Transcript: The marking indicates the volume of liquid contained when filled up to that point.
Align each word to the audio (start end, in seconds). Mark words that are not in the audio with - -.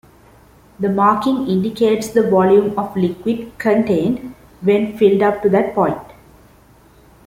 The 0.79 0.89
marking 0.89 1.47
indicates 1.47 2.07
the 2.07 2.27
volume 2.27 2.73
of 2.79 2.97
liquid 2.97 3.55
contained 3.59 4.33
when 4.61 4.97
filled 4.97 5.21
up 5.21 5.43
to 5.43 5.49
that 5.49 5.75
point. 5.75 6.01